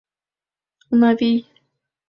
[0.91, 1.37] —Унавий!